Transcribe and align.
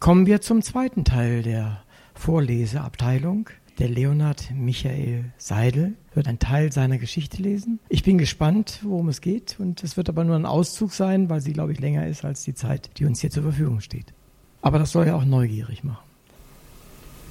Kommen 0.00 0.24
wir 0.24 0.40
zum 0.40 0.62
zweiten 0.62 1.04
Teil 1.04 1.42
der 1.42 1.82
Vorleseabteilung. 2.14 3.50
Der 3.78 3.90
Leonhard 3.90 4.50
Michael 4.54 5.26
Seidel 5.36 5.92
wird 6.14 6.26
einen 6.26 6.38
Teil 6.38 6.72
seiner 6.72 6.96
Geschichte 6.96 7.42
lesen. 7.42 7.80
Ich 7.90 8.02
bin 8.02 8.16
gespannt, 8.16 8.80
worum 8.82 9.10
es 9.10 9.20
geht 9.20 9.56
und 9.58 9.84
es 9.84 9.98
wird 9.98 10.08
aber 10.08 10.24
nur 10.24 10.36
ein 10.36 10.46
Auszug 10.46 10.92
sein, 10.92 11.28
weil 11.28 11.42
sie, 11.42 11.52
glaube 11.52 11.72
ich, 11.72 11.80
länger 11.80 12.06
ist 12.06 12.24
als 12.24 12.44
die 12.44 12.54
Zeit, 12.54 12.98
die 12.98 13.04
uns 13.04 13.20
hier 13.20 13.28
zur 13.28 13.42
Verfügung 13.42 13.80
steht. 13.80 14.14
Aber 14.62 14.78
das 14.78 14.90
soll 14.90 15.06
ja 15.06 15.16
auch 15.16 15.26
neugierig 15.26 15.84
machen. 15.84 16.08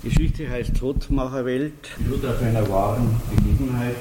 Die 0.04 0.10
Geschichte 0.10 0.48
heißt 0.48 0.78
Todmacherwelt, 0.78 1.98
nur 2.08 2.18
auf 2.18 2.40
einer 2.44 2.70
wahren 2.70 3.20
Begebenheit. 3.36 3.96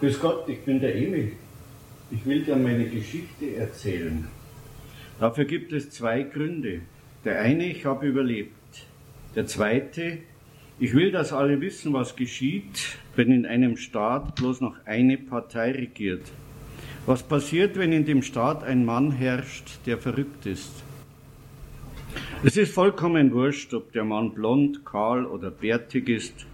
Grüß 0.00 0.18
Gott, 0.18 0.48
ich 0.48 0.64
bin 0.64 0.80
der 0.80 0.96
Emil. 0.96 1.34
Ich 2.10 2.26
will 2.26 2.42
dir 2.42 2.56
meine 2.56 2.86
Geschichte 2.86 3.54
erzählen. 3.54 4.26
Dafür 5.20 5.44
gibt 5.44 5.72
es 5.72 5.88
zwei 5.90 6.24
Gründe. 6.24 6.80
Der 7.24 7.40
eine, 7.40 7.66
ich 7.66 7.84
habe 7.84 8.06
überlebt. 8.06 8.52
Der 9.36 9.46
zweite, 9.46 10.18
ich 10.80 10.92
will, 10.94 11.12
dass 11.12 11.32
alle 11.32 11.60
wissen, 11.60 11.92
was 11.92 12.16
geschieht, 12.16 12.98
wenn 13.14 13.30
in 13.30 13.46
einem 13.46 13.76
Staat 13.76 14.34
bloß 14.34 14.60
noch 14.60 14.74
eine 14.86 15.16
Partei 15.18 15.70
regiert. 15.70 16.22
Was 17.06 17.22
passiert, 17.22 17.78
wenn 17.78 17.92
in 17.92 18.04
dem 18.04 18.22
Staat 18.22 18.64
ein 18.64 18.84
Mann 18.84 19.12
herrscht, 19.12 19.78
der 19.86 19.98
verrückt 19.98 20.46
ist? 20.46 20.82
Es 22.42 22.56
ist 22.56 22.74
vollkommen 22.74 23.32
wurscht, 23.32 23.72
ob 23.72 23.92
der 23.92 24.04
Mann 24.04 24.34
blond, 24.34 24.84
kahl 24.84 25.24
oder 25.24 25.52
bärtig 25.52 26.08
ist. 26.08 26.46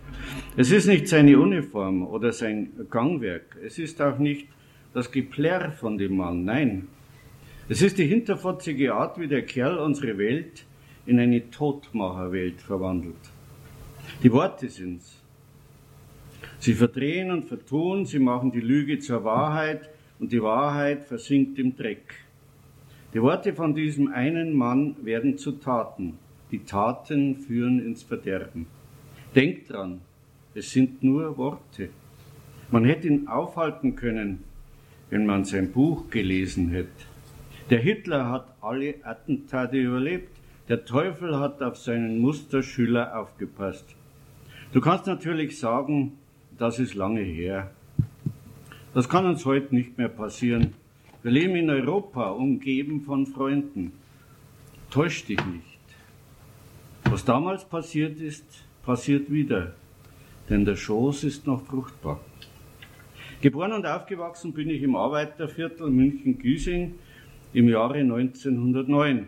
Es 0.57 0.71
ist 0.71 0.87
nicht 0.87 1.09
seine 1.09 1.39
Uniform 1.39 2.07
oder 2.07 2.33
sein 2.33 2.71
Gangwerk. 2.91 3.57
Es 3.65 3.79
ist 3.79 4.03
auch 4.03 4.19
nicht 4.19 4.49
das 4.93 5.11
Geplärr 5.11 5.73
von 5.73 5.97
dem 5.97 6.17
Mann. 6.17 6.45
Nein. 6.45 6.89
Es 7.71 7.83
ist 7.83 7.99
die 7.99 8.07
hinterfotzige 8.07 8.95
Art, 8.95 9.21
wie 9.21 9.29
der 9.29 9.43
Kerl 9.43 9.77
unsere 9.77 10.17
Welt 10.17 10.65
in 11.05 11.21
eine 11.21 11.51
Todmacherwelt 11.51 12.63
verwandelt. 12.63 13.17
Die 14.23 14.33
Worte 14.33 14.71
sind's. 14.71 15.23
Sie 16.61 16.73
verdrehen 16.73 17.31
und 17.31 17.45
vertun, 17.45 18.07
sie 18.07 18.21
machen 18.21 18.53
die 18.53 18.63
Lüge 18.63 18.99
zur 19.01 19.23
Wahrheit 19.23 19.91
und 20.19 20.33
die 20.33 20.43
Wahrheit 20.43 21.05
versinkt 21.05 21.59
im 21.59 21.77
Dreck. 21.77 22.15
Die 23.13 23.21
Worte 23.21 23.53
von 23.53 23.75
diesem 23.75 24.09
einen 24.09 24.55
Mann 24.55 24.97
werden 25.03 25.37
zu 25.37 25.53
Taten. 25.53 26.15
Die 26.51 26.61
Taten 26.61 27.37
führen 27.37 27.85
ins 27.85 28.03
Verderben. 28.03 28.67
Denkt 29.35 29.71
dran, 29.71 30.01
es 30.55 30.71
sind 30.71 31.03
nur 31.03 31.37
Worte. 31.37 31.91
Man 32.71 32.87
hätte 32.87 33.09
ihn 33.09 33.29
aufhalten 33.29 33.95
können, 33.95 34.43
wenn 35.11 35.27
man 35.27 35.45
sein 35.45 35.71
Buch 35.71 36.09
gelesen 36.09 36.71
hätte. 36.71 37.18
Der 37.71 37.81
Hitler 37.81 38.31
hat 38.31 38.55
alle 38.63 38.95
Attentate 39.05 39.77
überlebt. 39.77 40.35
Der 40.71 40.87
Teufel 40.87 41.39
hat 41.39 41.63
auf 41.63 41.77
seinen 41.77 42.19
Musterschüler 42.19 43.19
aufgepasst. 43.19 43.95
Du 44.73 44.81
kannst 44.81 45.07
natürlich 45.07 45.59
sagen, 45.59 46.13
das 46.57 46.79
ist 46.79 46.95
lange 46.95 47.21
her. 47.21 47.71
Das 48.95 49.09
kann 49.09 49.27
uns 49.27 49.45
heute 49.45 49.75
nicht 49.75 49.99
mehr 49.99 50.09
passieren. 50.09 50.73
Wir 51.23 51.31
leben 51.31 51.57
in 51.57 51.69
Europa, 51.69 52.31
umgeben 52.31 53.03
von 53.03 53.27
Freunden. 53.27 53.93
Täusch 54.91 55.27
dich 55.27 55.45
nicht. 55.45 55.79
Was 57.05 57.25
damals 57.25 57.67
passiert 57.67 58.19
ist, 58.21 58.47
passiert 58.83 59.31
wieder, 59.31 59.75
denn 60.49 60.65
der 60.65 60.77
Schoß 60.77 61.25
ist 61.25 61.47
noch 61.47 61.67
fruchtbar. 61.67 62.21
Geboren 63.43 63.73
und 63.73 63.87
aufgewachsen 63.87 64.53
bin 64.53 64.71
ich 64.71 64.83
im 64.83 64.97
Arbeiterviertel 64.97 65.91
München-Güsing 65.91 66.95
im 67.55 67.69
Jahre 67.69 67.99
1909. 67.99 69.27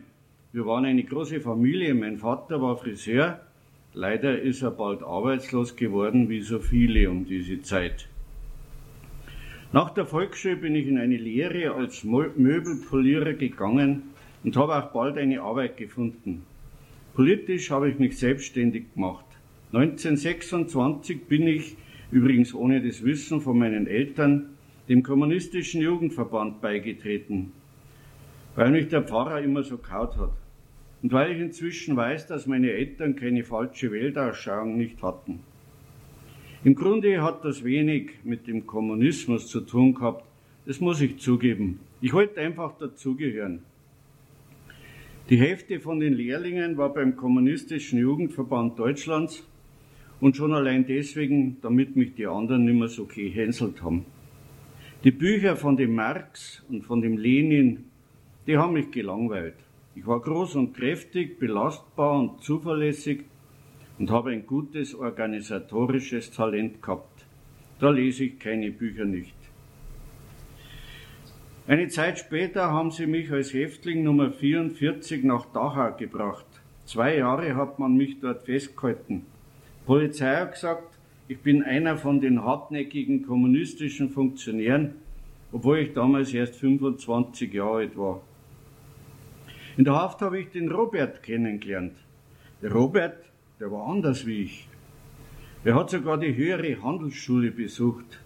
Wir 0.52 0.66
waren 0.66 0.84
eine 0.84 1.04
große 1.04 1.40
Familie. 1.40 1.94
Mein 1.94 2.18
Vater 2.18 2.60
war 2.60 2.76
Friseur. 2.76 3.40
Leider 3.94 4.40
ist 4.40 4.62
er 4.62 4.70
bald 4.70 5.02
arbeitslos 5.02 5.74
geworden, 5.74 6.28
wie 6.28 6.42
so 6.42 6.58
viele 6.58 7.10
um 7.10 7.24
diese 7.24 7.62
Zeit. 7.62 8.08
Nach 9.72 9.90
der 9.90 10.04
Volksschule 10.04 10.56
bin 10.56 10.74
ich 10.74 10.86
in 10.86 10.98
eine 10.98 11.16
Lehre 11.16 11.74
als 11.74 12.04
Möbelpolierer 12.04 13.34
gegangen 13.34 14.02
und 14.44 14.56
habe 14.56 14.76
auch 14.76 14.92
bald 14.92 15.16
eine 15.16 15.40
Arbeit 15.40 15.76
gefunden. 15.76 16.42
Politisch 17.14 17.70
habe 17.70 17.88
ich 17.88 17.98
mich 17.98 18.18
selbstständig 18.18 18.92
gemacht. 18.94 19.24
1926 19.72 21.26
bin 21.26 21.46
ich, 21.46 21.76
übrigens 22.10 22.54
ohne 22.54 22.82
das 22.82 23.04
Wissen 23.04 23.40
von 23.40 23.58
meinen 23.58 23.86
Eltern, 23.86 24.50
dem 24.88 25.02
kommunistischen 25.04 25.80
Jugendverband 25.80 26.60
beigetreten, 26.60 27.52
weil 28.54 28.70
mich 28.70 28.88
der 28.88 29.02
Pfarrer 29.02 29.40
immer 29.40 29.62
so 29.62 29.78
kaut 29.78 30.16
hat. 30.16 30.32
Und 31.02 31.12
weil 31.12 31.32
ich 31.32 31.40
inzwischen 31.40 31.96
weiß, 31.96 32.26
dass 32.26 32.46
meine 32.46 32.70
Eltern 32.70 33.16
keine 33.16 33.42
falsche 33.42 33.90
Weltanschauung 33.90 34.76
nicht 34.76 35.02
hatten. 35.02 35.40
Im 36.62 36.74
Grunde 36.74 37.22
hat 37.22 37.44
das 37.44 37.64
wenig 37.64 38.10
mit 38.22 38.46
dem 38.46 38.66
Kommunismus 38.66 39.46
zu 39.46 39.62
tun 39.62 39.94
gehabt, 39.94 40.24
das 40.66 40.78
muss 40.78 41.00
ich 41.00 41.18
zugeben. 41.18 41.80
Ich 42.02 42.12
wollte 42.12 42.40
einfach 42.40 42.76
dazugehören. 42.76 43.60
Die 45.30 45.38
Hälfte 45.38 45.80
von 45.80 46.00
den 46.00 46.12
Lehrlingen 46.12 46.76
war 46.76 46.92
beim 46.92 47.16
Kommunistischen 47.16 47.98
Jugendverband 47.98 48.78
Deutschlands 48.78 49.46
und 50.20 50.36
schon 50.36 50.52
allein 50.52 50.86
deswegen, 50.86 51.56
damit 51.62 51.96
mich 51.96 52.14
die 52.14 52.26
anderen 52.26 52.64
nicht 52.64 52.78
mehr 52.78 52.88
so 52.88 53.06
gehänselt 53.06 53.82
haben. 53.82 54.04
Die 55.02 55.12
Bücher 55.12 55.56
von 55.56 55.76
dem 55.76 55.94
Marx 55.94 56.62
und 56.68 56.84
von 56.84 57.00
dem 57.00 57.16
Lenin, 57.16 57.84
die 58.50 58.58
haben 58.58 58.72
mich 58.72 58.90
gelangweilt. 58.90 59.54
Ich 59.94 60.04
war 60.08 60.18
groß 60.18 60.56
und 60.56 60.74
kräftig, 60.74 61.38
belastbar 61.38 62.18
und 62.18 62.42
zuverlässig 62.42 63.20
und 63.96 64.10
habe 64.10 64.30
ein 64.30 64.44
gutes 64.44 64.92
organisatorisches 64.92 66.32
Talent 66.32 66.82
gehabt. 66.82 67.26
Da 67.78 67.90
lese 67.90 68.24
ich 68.24 68.40
keine 68.40 68.72
Bücher 68.72 69.04
nicht. 69.04 69.36
Eine 71.68 71.86
Zeit 71.86 72.18
später 72.18 72.72
haben 72.72 72.90
sie 72.90 73.06
mich 73.06 73.30
als 73.30 73.54
Häftling 73.54 74.02
Nummer 74.02 74.32
44 74.32 75.22
nach 75.22 75.46
Dachau 75.52 75.96
gebracht. 75.96 76.46
Zwei 76.86 77.18
Jahre 77.18 77.54
hat 77.54 77.78
man 77.78 77.96
mich 77.96 78.18
dort 78.18 78.42
festgehalten. 78.46 79.26
Die 79.82 79.86
Polizei 79.86 80.34
hat 80.34 80.54
gesagt, 80.54 80.98
ich 81.28 81.38
bin 81.38 81.62
einer 81.62 81.96
von 81.96 82.20
den 82.20 82.44
hartnäckigen 82.44 83.24
kommunistischen 83.24 84.10
Funktionären, 84.10 84.94
obwohl 85.52 85.78
ich 85.78 85.92
damals 85.92 86.34
erst 86.34 86.56
25 86.56 87.54
Jahre 87.54 87.76
alt 87.76 87.96
war. 87.96 88.22
In 89.80 89.84
der 89.84 89.94
Haft 89.94 90.20
habe 90.20 90.38
ich 90.38 90.50
den 90.50 90.70
Robert 90.70 91.22
kennengelernt. 91.22 91.96
Der 92.60 92.70
Robert 92.70 93.16
der 93.58 93.72
war 93.72 93.88
anders 93.88 94.26
wie 94.26 94.42
ich. 94.42 94.68
Er 95.64 95.74
hat 95.74 95.88
sogar 95.88 96.18
die 96.18 96.36
höhere 96.36 96.82
Handelsschule 96.82 97.50
besucht. 97.50 98.20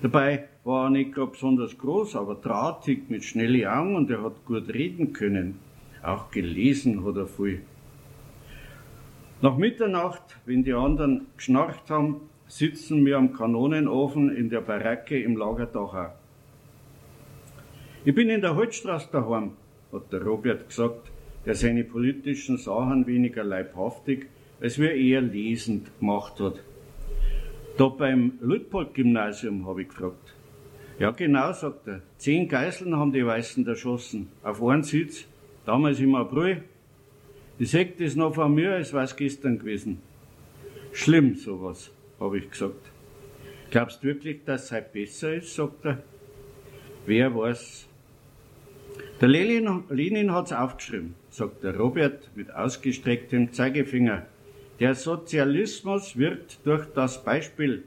Dabei 0.00 0.48
war 0.64 0.86
er 0.86 0.90
nicht 0.90 1.12
gerade 1.12 1.32
besonders 1.32 1.76
groß, 1.76 2.16
aber 2.16 2.36
drahtig 2.36 3.10
mit 3.10 3.24
schnellen 3.24 3.66
Augen 3.66 3.94
und 3.94 4.10
er 4.10 4.22
hat 4.22 4.42
gut 4.46 4.72
reden 4.72 5.12
können. 5.12 5.58
Auch 6.02 6.30
gelesen 6.30 7.04
hat 7.04 7.16
er 7.16 7.26
viel. 7.26 7.60
Nach 9.42 9.58
Mitternacht, 9.58 10.38
wenn 10.46 10.64
die 10.64 10.72
anderen 10.72 11.26
geschnarcht 11.36 11.90
haben, 11.90 12.22
sitzen 12.46 13.04
wir 13.04 13.18
am 13.18 13.34
Kanonenofen 13.34 14.34
in 14.34 14.48
der 14.48 14.62
Baracke 14.62 15.22
im 15.22 15.36
Lager 15.36 15.66
Dachau. 15.66 16.14
Ich 18.06 18.14
bin 18.14 18.30
in 18.30 18.40
der 18.40 18.56
Holzstraße 18.56 19.10
daheim, 19.12 19.50
hat 19.92 20.12
der 20.12 20.22
Robert 20.22 20.68
gesagt, 20.68 21.10
der 21.44 21.54
seine 21.54 21.84
politischen 21.84 22.56
Sachen 22.56 23.06
weniger 23.06 23.44
leibhaftig, 23.44 24.26
als 24.60 24.78
wir 24.78 24.92
eher 24.92 25.20
lesend 25.20 25.90
gemacht 26.00 26.40
hat. 26.40 26.62
Da 27.76 27.88
beim 27.88 28.32
Ludpold-Gymnasium 28.40 29.66
habe 29.66 29.82
ich 29.82 29.88
gefragt. 29.88 30.34
Ja, 30.98 31.10
genau, 31.10 31.52
sagt 31.52 31.86
er. 31.88 32.00
Zehn 32.16 32.48
Geiseln 32.48 32.96
haben 32.96 33.12
die 33.12 33.24
Weißen 33.24 33.66
erschossen. 33.66 34.28
Auf 34.42 34.62
einen 34.62 34.82
Sitz, 34.82 35.26
damals 35.66 36.00
im 36.00 36.14
April. 36.14 36.62
Die 37.58 37.66
Sekt 37.66 38.00
ist 38.00 38.16
noch 38.16 38.34
von 38.34 38.54
mir, 38.54 38.72
als 38.72 38.94
war 38.94 39.04
es 39.04 39.14
gestern 39.14 39.58
gewesen. 39.58 39.98
Schlimm, 40.92 41.34
sowas, 41.34 41.90
habe 42.18 42.38
ich 42.38 42.50
gesagt. 42.50 42.90
Glaubst 43.70 44.02
du 44.02 44.08
wirklich, 44.08 44.44
dass 44.44 44.64
es 44.64 44.72
heute 44.72 44.88
besser 44.92 45.34
ist, 45.34 45.54
sagt 45.54 45.84
er. 45.84 46.02
Wer 47.04 47.34
weiß. 47.34 47.85
Der 49.20 49.28
Lenin, 49.28 49.84
Lenin 49.88 50.32
hat's 50.32 50.52
aufgeschrieben, 50.52 51.14
sagt 51.30 51.64
der 51.64 51.76
Robert 51.76 52.30
mit 52.34 52.54
ausgestrecktem 52.54 53.52
Zeigefinger. 53.52 54.26
Der 54.78 54.94
Sozialismus 54.94 56.18
wirkt 56.18 56.58
durch 56.64 56.84
das 56.94 57.24
Beispiel. 57.24 57.84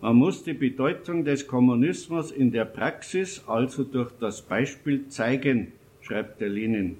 Man 0.00 0.16
muss 0.16 0.42
die 0.42 0.54
Bedeutung 0.54 1.24
des 1.26 1.46
Kommunismus 1.46 2.32
in 2.32 2.50
der 2.50 2.64
Praxis, 2.64 3.44
also 3.46 3.84
durch 3.84 4.10
das 4.18 4.40
Beispiel 4.40 5.08
zeigen, 5.08 5.72
schreibt 6.00 6.40
der 6.40 6.48
Lenin. 6.48 6.96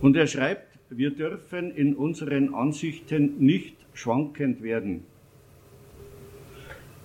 Und 0.00 0.16
er 0.16 0.26
schreibt, 0.26 0.78
wir 0.88 1.10
dürfen 1.10 1.70
in 1.70 1.94
unseren 1.94 2.54
Ansichten 2.54 3.34
nicht 3.38 3.76
schwankend 3.92 4.62
werden. 4.62 5.04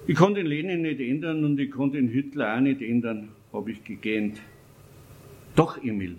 Ich 0.07 0.15
konnte 0.15 0.41
den 0.41 0.47
Lenin 0.47 0.81
nicht 0.81 1.01
ändern 1.01 1.43
und 1.43 1.59
ich 1.59 1.71
konnte 1.71 1.97
den 1.97 2.07
Hitler 2.07 2.55
auch 2.55 2.61
nicht 2.61 2.81
ändern, 2.81 3.29
habe 3.51 3.71
ich 3.71 3.83
gegähnt. 3.83 4.39
Doch, 5.59 5.77
Emil, 5.83 6.15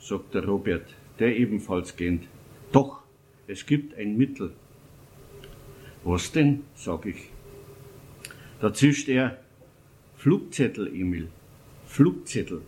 sagt 0.00 0.34
der 0.34 0.44
Robert, 0.44 0.96
der 1.20 1.36
ebenfalls 1.36 1.94
gähnt. 1.94 2.26
Doch, 2.72 3.04
es 3.46 3.64
gibt 3.64 3.96
ein 3.96 4.16
Mittel. 4.16 4.50
Was 6.02 6.32
denn? 6.32 6.64
sag 6.74 7.06
ich. 7.06 7.30
Da 8.60 8.72
zischt 8.74 9.08
er, 9.08 9.38
Flugzettel, 10.16 10.88
Emil. 10.88 11.28
Flugzettel. 11.86 12.62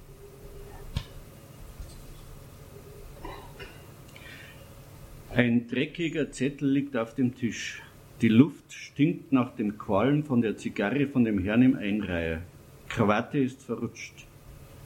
Ein 5.34 5.66
dreckiger 5.66 6.30
Zettel 6.30 6.70
liegt 6.70 6.96
auf 6.96 7.16
dem 7.16 7.34
Tisch. 7.34 7.82
Die 8.20 8.28
Luft 8.28 8.72
stinkt 8.72 9.32
nach 9.32 9.56
dem 9.56 9.76
Qualm 9.76 10.22
von 10.22 10.40
der 10.40 10.56
Zigarre 10.56 11.08
von 11.08 11.24
dem 11.24 11.40
Herrn 11.40 11.62
im 11.62 11.74
Einreiher. 11.74 12.42
Krawatte 12.88 13.38
ist 13.38 13.64
verrutscht. 13.64 14.28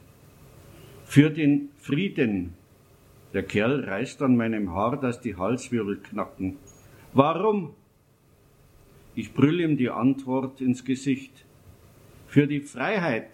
Für 1.06 1.30
den 1.30 1.69
Frieden. 1.78 2.54
Der 3.34 3.44
Kerl 3.44 3.84
reißt 3.84 4.22
an 4.22 4.38
meinem 4.38 4.72
Haar, 4.74 4.98
dass 4.98 5.19
die 5.19 5.36
Halswirbel 5.36 5.98
knacken. 5.98 6.57
Warum? 7.13 7.74
Ich 9.16 9.34
brülle 9.34 9.63
ihm 9.63 9.78
die 9.78 9.90
Antwort 9.90 10.62
ins 10.62 10.86
Gesicht 10.86 11.45
für 12.33 12.47
die 12.47 12.62
Freiheit. 12.62 13.30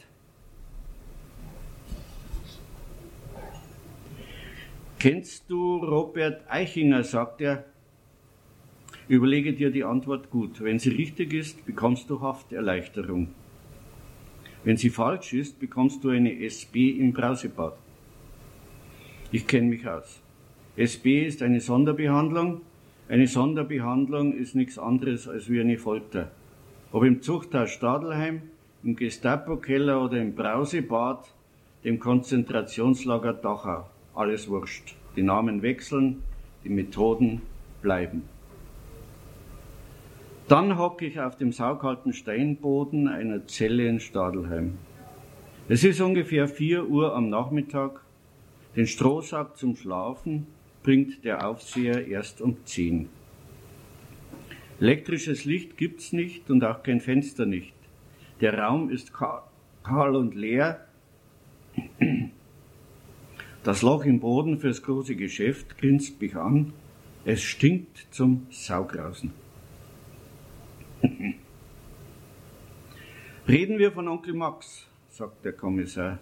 Kennst 5.00 5.50
du 5.50 5.78
Robert 5.78 6.42
Eichinger, 6.50 7.06
sagt 7.06 7.40
er. 7.40 7.64
Überlege 9.08 9.54
dir 9.54 9.72
die 9.72 9.86
Antwort 9.86 10.30
gut. 10.30 10.62
Wenn 10.62 10.80
sie 10.80 10.90
richtig 10.90 11.32
ist, 11.32 11.66
bekommst 11.66 12.10
du 12.10 12.20
Hafterleichterung. 12.20 13.30
Wenn 14.66 14.76
sie 14.76 14.90
falsch 14.90 15.32
ist, 15.32 15.62
bekommst 15.62 16.04
du 16.04 16.10
eine 16.10 16.38
SB 16.44 16.90
im 16.90 17.14
Brausebad. 17.14 17.78
Ich 19.32 19.48
kenne 19.48 19.70
mich 19.70 19.88
aus. 19.88 20.22
SB 20.76 21.26
ist 21.26 21.42
eine 21.42 21.62
Sonderbehandlung. 21.62 22.60
Eine 23.08 23.28
Sonderbehandlung 23.28 24.34
ist 24.34 24.56
nichts 24.56 24.78
anderes 24.78 25.30
als 25.30 25.50
wie 25.50 25.62
eine 25.62 25.78
Folter. 25.78 26.32
Ob 26.92 27.06
im 27.06 27.22
Zuchthaus 27.22 27.72
Stadelheim, 27.72 28.42
im 28.84 28.96
Gestapo-Keller 28.96 30.04
oder 30.04 30.22
im 30.22 30.36
Brausebad, 30.36 31.34
dem 31.84 32.00
Konzentrationslager 32.00 33.34
Dachau. 33.34 33.90
Alles 34.16 34.50
wurscht. 34.50 34.96
Die 35.16 35.24
Namen 35.24 35.62
wechseln, 35.62 36.24
die 36.64 36.70
Methoden 36.70 37.42
bleiben. 37.82 38.24
Dann 40.48 40.78
hocke 40.78 41.06
ich 41.06 41.20
auf 41.20 41.38
dem 41.38 41.52
saukalten 41.52 42.12
Steinboden 42.14 43.08
einer 43.08 43.46
Zelle 43.48 43.88
in 43.88 44.00
Stadelheim. 44.00 44.78
Es 45.68 45.84
ist 45.84 46.02
ungefähr 46.02 46.48
vier 46.48 46.88
Uhr 46.88 47.16
am 47.16 47.30
Nachmittag. 47.30 48.02
Den 48.76 48.88
Strohsack 48.88 49.58
zum 49.58 49.76
Schlafen 49.76 50.48
bringt 50.82 51.24
der 51.24 51.48
Aufseher 51.48 52.08
erst 52.08 52.42
um 52.42 52.58
zehn. 52.66 53.10
Elektrisches 54.80 55.46
Licht 55.46 55.78
gibt's 55.78 56.14
nicht 56.14 56.50
und 56.50 56.64
auch 56.64 56.82
kein 56.82 57.02
Fenster 57.02 57.46
nicht. 57.46 57.74
Der 58.42 58.58
Raum 58.58 58.90
ist 58.90 59.12
kahl 59.14 60.16
und 60.16 60.34
leer. 60.36 60.86
Das 63.64 63.82
Loch 63.82 64.06
im 64.06 64.22
Boden 64.22 64.60
fürs 64.60 64.82
große 64.82 65.16
Geschäft 65.16 65.78
grinst 65.78 66.22
mich 66.22 66.36
an. 66.36 66.72
Es 67.26 67.42
stinkt 67.42 68.08
zum 68.12 68.48
Saugrausen. 68.50 69.34
Reden 73.48 73.78
wir 73.78 73.92
von 73.92 74.08
Onkel 74.08 74.34
Max, 74.34 74.88
sagt 75.10 75.44
der 75.44 75.54
Kommissar. 75.54 76.20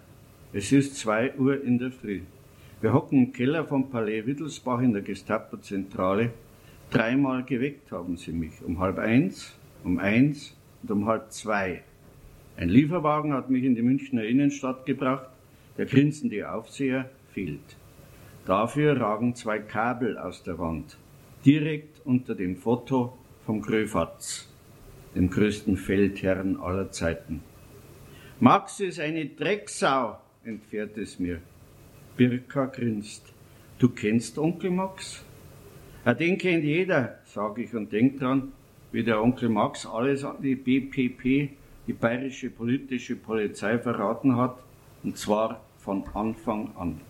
Es 0.52 0.72
ist 0.72 0.96
zwei 0.96 1.36
Uhr 1.36 1.62
in 1.62 1.78
der 1.78 1.92
Früh. 1.92 2.22
Wir 2.80 2.92
hocken 2.92 3.26
im 3.26 3.32
Keller 3.32 3.64
vom 3.64 3.90
Palais 3.90 4.26
Wittelsbach 4.26 4.80
in 4.80 4.92
der 4.92 5.02
Gestapo-Zentrale. 5.02 6.32
Dreimal 6.90 7.44
geweckt 7.44 7.92
haben 7.92 8.16
sie 8.16 8.32
mich. 8.32 8.62
Um 8.64 8.80
halb 8.80 8.98
eins, 8.98 9.56
um 9.84 9.98
eins 9.98 10.56
und 10.82 10.90
um 10.90 11.06
halb 11.06 11.30
zwei. 11.30 11.84
Ein 12.58 12.70
Lieferwagen 12.70 13.34
hat 13.34 13.50
mich 13.50 13.62
in 13.62 13.76
die 13.76 13.82
Münchner 13.82 14.24
Innenstadt 14.24 14.84
gebracht. 14.84 15.28
Der 15.76 15.86
grinsende 15.86 16.50
Aufseher 16.50 17.08
fehlt. 17.32 17.76
Dafür 18.46 19.00
ragen 19.00 19.36
zwei 19.36 19.60
Kabel 19.60 20.18
aus 20.18 20.42
der 20.42 20.58
Wand, 20.58 20.98
direkt 21.44 22.04
unter 22.04 22.34
dem 22.34 22.56
Foto 22.56 23.16
vom 23.46 23.62
Gröfatz, 23.62 24.52
dem 25.14 25.30
größten 25.30 25.76
Feldherrn 25.76 26.56
aller 26.56 26.90
Zeiten. 26.90 27.42
Max 28.40 28.80
ist 28.80 28.98
eine 28.98 29.26
Drecksau, 29.26 30.18
entfährt 30.42 30.98
es 30.98 31.20
mir. 31.20 31.40
Birka 32.16 32.66
grinst. 32.66 33.32
Du 33.78 33.90
kennst 33.90 34.36
Onkel 34.36 34.72
Max? 34.72 35.24
Ja, 36.04 36.12
den 36.12 36.38
kennt 36.38 36.64
jeder, 36.64 37.20
sage 37.24 37.62
ich 37.62 37.72
und 37.76 37.92
denk 37.92 38.18
dran, 38.18 38.50
wie 38.90 39.04
der 39.04 39.22
Onkel 39.22 39.48
Max 39.48 39.86
alles 39.86 40.24
an 40.24 40.42
die 40.42 40.56
BPP 40.56 41.50
die 41.88 41.94
bayerische 41.94 42.50
politische 42.50 43.16
Polizei 43.16 43.78
verraten 43.78 44.36
hat, 44.36 44.58
und 45.02 45.16
zwar 45.16 45.60
von 45.78 46.04
Anfang 46.14 46.70
an. 46.76 47.00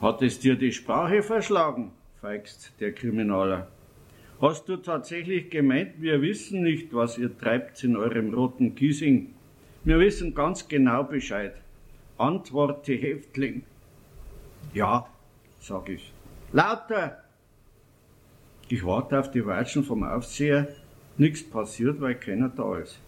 Hat 0.00 0.22
es 0.22 0.38
dir 0.38 0.54
die 0.54 0.72
Sprache 0.72 1.22
verschlagen? 1.22 1.90
feigst 2.20 2.72
der 2.80 2.92
Kriminaler. 2.92 3.68
Hast 4.40 4.68
du 4.68 4.76
tatsächlich 4.76 5.50
gemeint, 5.50 6.00
wir 6.00 6.22
wissen 6.22 6.62
nicht, 6.62 6.94
was 6.94 7.18
ihr 7.18 7.36
treibt 7.36 7.82
in 7.84 7.96
eurem 7.96 8.32
roten 8.32 8.74
Kiesing? 8.74 9.34
Wir 9.84 9.98
wissen 9.98 10.34
ganz 10.34 10.66
genau 10.66 11.02
Bescheid. 11.04 11.54
Antworte, 12.16 12.94
Häftling. 12.94 13.64
Ja, 14.72 15.06
sag 15.60 15.88
ich. 15.90 16.12
Lauter! 16.52 17.22
Ich 18.68 18.84
warte 18.86 19.20
auf 19.20 19.30
die 19.30 19.44
Watschen 19.44 19.84
vom 19.84 20.02
Aufseher, 20.04 20.68
nichts 21.18 21.42
passiert, 21.48 22.00
weil 22.00 22.14
keiner 22.14 22.48
da 22.48 22.78
ist. 22.78 22.98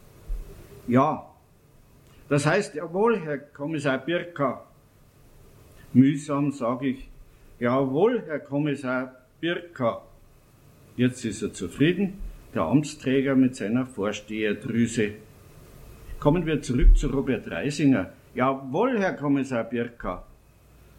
Ja, 0.86 1.26
das 2.28 2.46
heißt 2.46 2.74
jawohl, 2.74 3.20
Herr 3.20 3.38
Kommissar 3.38 3.98
Birka. 3.98 4.64
Mühsam 5.92 6.52
sage 6.52 6.88
ich, 6.88 7.08
jawohl, 7.58 8.22
Herr 8.26 8.40
Kommissar 8.40 9.14
Birka. 9.40 10.02
Jetzt 10.96 11.24
ist 11.24 11.42
er 11.42 11.52
zufrieden, 11.52 12.14
der 12.54 12.62
Amtsträger 12.62 13.36
mit 13.36 13.54
seiner 13.54 13.86
Vorsteherdrüse. 13.86 15.12
Kommen 16.18 16.46
wir 16.46 16.62
zurück 16.62 16.96
zu 16.96 17.08
Robert 17.08 17.50
Reisinger. 17.50 18.10
Jawohl, 18.34 18.98
Herr 18.98 19.14
Kommissar 19.14 19.64
Birka. 19.64 20.24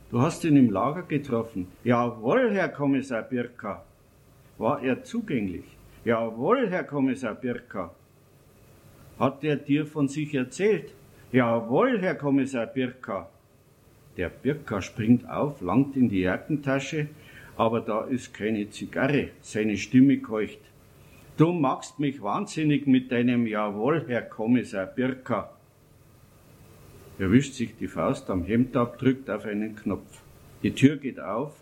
Du 0.09 0.21
hast 0.21 0.45
ihn 0.45 0.55
im 0.55 0.69
Lager 0.69 1.03
getroffen. 1.03 1.67
Jawohl, 1.83 2.51
Herr 2.53 2.69
Kommissar 2.69 3.23
Birka. 3.23 3.83
War 4.57 4.81
er 4.81 5.03
zugänglich? 5.03 5.76
Jawohl, 6.07 6.69
Herr 6.69 6.85
Kommissar 6.85 7.35
Birka. 7.35 7.91
Hat 9.19 9.43
er 9.43 9.57
dir 9.57 9.85
von 9.85 10.07
sich 10.07 10.33
erzählt? 10.33 10.93
Jawohl, 11.33 11.99
Herr 11.99 12.15
Kommissar 12.15 12.65
Birka. 12.67 13.29
Der 14.15 14.29
Birka 14.29 14.81
springt 14.81 15.29
auf, 15.29 15.59
langt 15.59 15.97
in 15.97 16.07
die 16.07 16.21
Jackentasche, 16.21 17.09
aber 17.57 17.81
da 17.81 18.05
ist 18.05 18.33
keine 18.33 18.69
Zigarre. 18.69 19.31
Seine 19.41 19.75
Stimme 19.75 20.19
keucht. 20.19 20.61
Du 21.35 21.51
machst 21.51 21.99
mich 21.99 22.21
wahnsinnig 22.21 22.87
mit 22.87 23.11
deinem 23.11 23.45
Jawohl, 23.45 24.05
Herr 24.07 24.21
Kommissar 24.21 24.85
Birka. 24.85 25.51
Er 27.19 27.31
wischt 27.33 27.55
sich 27.55 27.75
die 27.75 27.89
Faust 27.89 28.29
am 28.29 28.45
Hemd 28.45 28.77
ab, 28.77 28.97
drückt 28.97 29.29
auf 29.29 29.43
einen 29.43 29.75
Knopf. 29.75 30.21
Die 30.63 30.71
Tür 30.71 30.95
geht 30.95 31.19
auf 31.19 31.53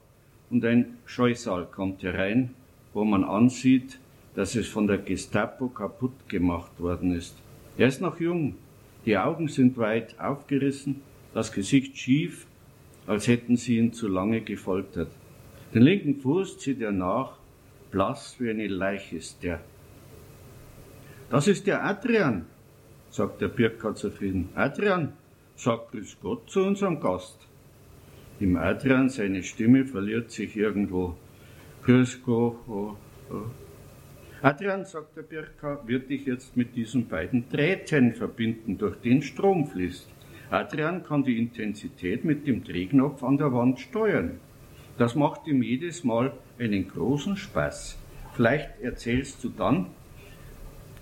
und 0.52 0.64
ein 0.64 0.98
Scheusal 1.08 1.66
kommt 1.66 2.04
herein, 2.04 2.54
wo 2.94 3.04
man 3.04 3.24
ansieht, 3.24 3.98
dass 4.36 4.56
es 4.56 4.68
von 4.68 4.88
der 4.88 4.98
Gestapo 4.98 5.68
kaputt 5.70 6.28
gemacht 6.28 6.72
worden 6.80 7.16
ist. 7.16 7.36
Er 7.78 7.88
ist 7.88 8.02
noch 8.02 8.20
jung, 8.20 8.56
die 9.06 9.18
Augen 9.18 9.48
sind 9.48 9.78
weit 9.78 10.20
aufgerissen, 10.20 11.02
das 11.34 11.52
Gesicht 11.52 11.98
schief, 11.98 12.46
als 13.08 13.28
hätten 13.28 13.56
sie 13.56 13.78
ihn 13.78 13.94
zu 13.94 14.08
lange 14.08 14.42
gefoltert. 14.42 15.12
Den 15.74 15.84
linken 15.84 16.20
Fuß 16.20 16.60
zieht 16.60 16.82
er 16.82 16.92
nach, 16.92 17.38
blass 17.92 18.36
wie 18.40 18.50
eine 18.50 18.68
Leiche 18.68 19.18
ist 19.18 19.44
der. 19.44 19.60
Das 21.30 21.48
ist 21.48 21.68
der 21.68 21.84
Adrian, 21.84 22.46
sagt 23.10 23.42
der 23.42 23.48
Birka 23.48 23.96
zufrieden. 23.96 24.50
Adrian, 24.56 25.14
sag 25.56 25.92
Grüß 25.92 26.18
Gott 26.22 26.50
zu 26.50 26.64
unserem 26.64 27.00
Gast. 27.00 27.38
Im 28.40 28.58
Adrian 28.58 29.10
seine 29.10 29.44
Stimme 29.44 29.86
verliert 29.86 30.32
sich 30.32 30.56
irgendwo. 30.58 31.16
Grüß 31.84 32.22
Gott. 32.24 32.58
Oh, 32.68 32.96
oh. 33.30 33.65
Adrian, 34.42 34.86
sagt 34.86 35.16
der 35.16 35.24
Birka, 35.24 35.80
wird 35.86 36.10
dich 36.10 36.26
jetzt 36.26 36.58
mit 36.58 36.76
diesen 36.76 37.08
beiden 37.08 37.50
Drähten 37.50 38.14
verbinden, 38.14 38.78
durch 38.78 38.98
den 38.98 39.22
Strom 39.22 39.66
fließt. 39.66 40.10
Adrian 40.52 41.04
kann 41.04 41.24
die 41.24 41.40
Intensität 41.40 42.26
mit 42.26 42.46
dem 42.46 42.64
Drehknopf 42.64 43.24
an 43.24 43.38
der 43.38 43.54
Wand 43.54 43.80
steuern. 43.80 44.40
Das 44.98 45.16
macht 45.16 45.48
ihm 45.48 45.64
jedes 45.64 46.04
Mal 46.04 46.34
einen 46.60 46.88
großen 46.88 47.38
Spaß. 47.38 47.98
Vielleicht 48.34 48.80
erzählst 48.82 49.44
du 49.44 49.50
dann, 49.50 49.88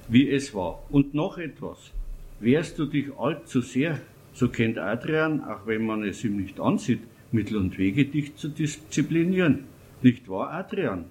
wie 0.07 0.29
es 0.29 0.53
war. 0.53 0.83
Und 0.89 1.13
noch 1.13 1.37
etwas. 1.37 1.91
Wehrst 2.39 2.79
du 2.79 2.85
dich 2.85 3.07
allzu 3.17 3.61
sehr, 3.61 3.99
so 4.33 4.49
kennt 4.49 4.77
Adrian, 4.77 5.43
auch 5.43 5.65
wenn 5.65 5.85
man 5.85 6.03
es 6.03 6.23
ihm 6.23 6.37
nicht 6.37 6.59
ansieht, 6.59 7.01
Mittel 7.31 7.57
und 7.57 7.77
Wege, 7.77 8.05
dich 8.05 8.35
zu 8.35 8.47
disziplinieren. 8.47 9.65
Nicht 10.01 10.29
wahr, 10.29 10.51
Adrian? 10.51 11.05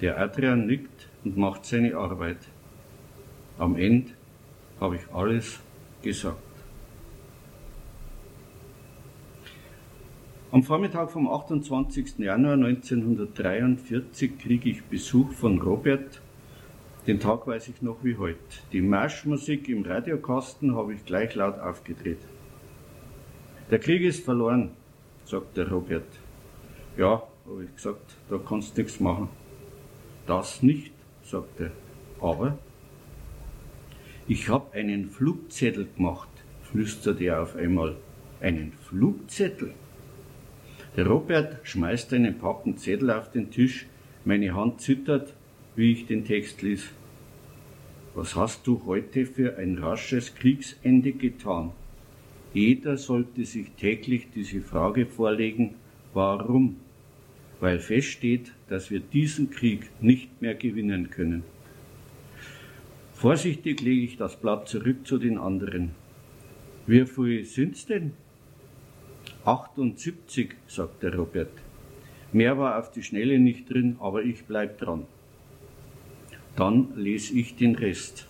Der 0.00 0.18
Adrian 0.18 0.66
nickt 0.66 1.08
und 1.24 1.36
macht 1.36 1.66
seine 1.66 1.94
Arbeit. 1.94 2.38
Am 3.58 3.76
Ende 3.76 4.12
habe 4.80 4.96
ich 4.96 5.02
alles 5.12 5.60
gesagt. 6.00 6.38
Am 10.52 10.62
Vormittag 10.62 11.10
vom 11.10 11.28
28. 11.28 12.18
Januar 12.18 12.54
1943 12.54 14.38
kriege 14.38 14.70
ich 14.70 14.82
Besuch 14.84 15.32
von 15.32 15.60
Robert. 15.60 16.22
Den 17.06 17.20
Tag 17.20 17.46
weiß 17.46 17.68
ich 17.68 17.82
noch 17.82 18.02
wie 18.02 18.16
heute. 18.16 18.38
Die 18.72 18.80
Marschmusik 18.80 19.68
im 19.68 19.82
Radiokasten 19.82 20.74
habe 20.74 20.94
ich 20.94 21.04
gleich 21.04 21.34
laut 21.34 21.58
aufgedreht. 21.58 22.18
Der 23.70 23.78
Krieg 23.78 24.02
ist 24.02 24.24
verloren, 24.24 24.70
sagt 25.24 25.56
der 25.58 25.70
Robert. 25.70 26.08
Ja, 26.96 27.22
habe 27.46 27.64
ich 27.64 27.74
gesagt, 27.76 28.16
da 28.28 28.38
kannst 28.38 28.76
du 28.76 28.82
nichts 28.82 28.98
machen. 28.98 29.28
Das 30.30 30.62
nicht, 30.62 30.92
sagt 31.24 31.58
er. 31.58 31.72
Aber 32.20 32.56
ich 34.28 34.48
habe 34.48 34.72
einen 34.74 35.10
Flugzettel 35.10 35.88
gemacht, 35.96 36.28
flüstert 36.62 37.20
er 37.20 37.42
auf 37.42 37.56
einmal. 37.56 37.96
Einen 38.40 38.70
Flugzettel? 38.70 39.74
Der 40.96 41.08
Robert 41.08 41.58
schmeißt 41.64 42.12
einen 42.12 42.38
Packen 42.38 42.76
Zettel 42.76 43.10
auf 43.10 43.32
den 43.32 43.50
Tisch. 43.50 43.86
Meine 44.24 44.54
Hand 44.54 44.80
zittert, 44.80 45.34
wie 45.74 45.90
ich 45.90 46.06
den 46.06 46.24
Text 46.24 46.62
lies. 46.62 46.84
Was 48.14 48.36
hast 48.36 48.68
du 48.68 48.82
heute 48.86 49.26
für 49.26 49.58
ein 49.58 49.78
rasches 49.78 50.36
Kriegsende 50.36 51.10
getan? 51.10 51.72
Jeder 52.54 52.98
sollte 52.98 53.44
sich 53.44 53.72
täglich 53.72 54.28
diese 54.32 54.60
Frage 54.60 55.06
vorlegen, 55.06 55.74
warum? 56.14 56.76
Weil 57.60 57.78
feststeht, 57.78 58.52
dass 58.68 58.90
wir 58.90 59.00
diesen 59.00 59.50
Krieg 59.50 59.90
nicht 60.00 60.40
mehr 60.40 60.54
gewinnen 60.54 61.10
können. 61.10 61.44
Vorsichtig 63.14 63.82
lege 63.82 64.02
ich 64.02 64.16
das 64.16 64.36
Blatt 64.36 64.66
zurück 64.68 65.06
zu 65.06 65.18
den 65.18 65.36
anderen. 65.36 65.90
Wie 66.86 67.04
viele 67.04 67.44
sind's 67.44 67.84
denn? 67.84 68.12
78, 69.44 70.54
sagt 70.66 71.02
der 71.02 71.14
Robert. 71.14 71.52
Mehr 72.32 72.58
war 72.58 72.78
auf 72.78 72.90
die 72.90 73.02
Schnelle 73.02 73.38
nicht 73.38 73.70
drin, 73.70 73.96
aber 74.00 74.22
ich 74.22 74.44
bleib 74.44 74.78
dran. 74.78 75.06
Dann 76.56 76.88
lese 76.96 77.38
ich 77.38 77.56
den 77.56 77.74
Rest. 77.74 78.26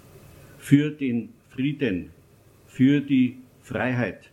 Für 0.58 0.90
den 0.90 1.30
Frieden, 1.50 2.10
für 2.66 3.00
die 3.00 3.38
Freiheit. 3.62 4.30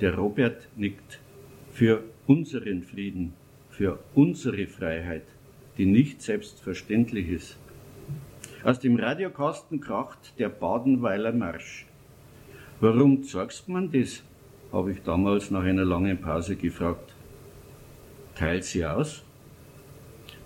Der 0.00 0.14
Robert 0.14 0.68
nickt. 0.76 1.20
Für 1.72 2.04
unseren 2.26 2.82
Frieden 2.82 3.32
für 3.76 3.98
unsere 4.14 4.66
Freiheit, 4.66 5.24
die 5.76 5.86
nicht 5.86 6.22
selbstverständlich 6.22 7.28
ist. 7.28 7.56
Aus 8.62 8.78
dem 8.78 8.96
Radiokasten 8.96 9.80
kracht 9.80 10.38
der 10.38 10.48
Badenweiler 10.48 11.32
Marsch. 11.32 11.86
Warum 12.80 13.24
zeigst 13.24 13.68
man 13.68 13.90
das? 13.90 14.22
habe 14.72 14.92
ich 14.92 15.02
damals 15.02 15.50
nach 15.50 15.62
einer 15.62 15.84
langen 15.84 16.18
Pause 16.20 16.56
gefragt. 16.56 17.14
Teilt 18.34 18.64
sie 18.64 18.84
aus? 18.84 19.22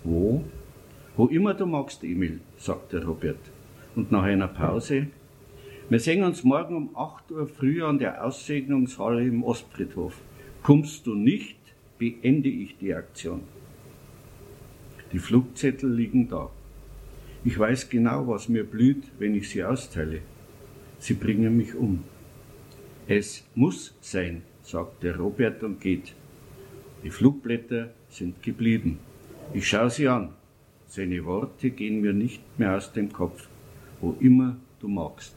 Wo? 0.03 0.43
Wo 1.15 1.25
immer 1.27 1.53
du 1.53 1.65
magst, 1.65 2.03
Emil, 2.03 2.39
sagte 2.57 3.03
Robert. 3.03 3.39
Und 3.95 4.11
nach 4.11 4.23
einer 4.23 4.47
Pause, 4.47 5.07
wir 5.89 5.99
sehen 5.99 6.23
uns 6.23 6.43
morgen 6.43 6.75
um 6.75 6.95
8 6.95 7.31
Uhr 7.31 7.47
früh 7.47 7.83
an 7.83 7.97
der 7.97 8.23
Aussegnungshalle 8.23 9.25
im 9.25 9.43
Ostfriedhof. 9.43 10.19
Kommst 10.61 11.07
du 11.07 11.15
nicht, 11.15 11.58
beende 11.99 12.49
ich 12.49 12.77
die 12.77 12.93
Aktion. 12.93 13.41
Die 15.11 15.19
Flugzettel 15.19 15.93
liegen 15.93 16.29
da. 16.29 16.49
Ich 17.43 17.59
weiß 17.59 17.89
genau, 17.89 18.27
was 18.27 18.49
mir 18.49 18.63
blüht, 18.63 19.03
wenn 19.19 19.35
ich 19.35 19.49
sie 19.49 19.63
austeile. 19.63 20.21
Sie 20.97 21.13
bringen 21.13 21.55
mich 21.57 21.75
um. 21.75 22.03
Es 23.07 23.43
muss 23.53 23.93
sein, 24.01 24.43
sagt 24.63 25.03
der 25.03 25.17
Robert 25.17 25.61
und 25.63 25.81
geht. 25.81 26.13
Die 27.03 27.09
Flugblätter 27.09 27.93
sind 28.09 28.41
geblieben. 28.43 28.99
Ich 29.53 29.67
schaue 29.67 29.89
sie 29.89 30.07
an. 30.07 30.29
Seine 30.87 31.25
Worte 31.25 31.69
gehen 31.69 32.01
mir 32.01 32.13
nicht 32.13 32.41
mehr 32.57 32.75
aus 32.75 32.93
dem 32.93 33.11
Kopf. 33.11 33.47
Wo 34.01 34.15
immer 34.19 34.57
du 34.79 34.87
magst. 34.87 35.35